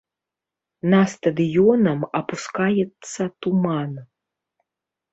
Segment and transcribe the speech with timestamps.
[0.93, 3.91] На стадыёнам апускаецца туман.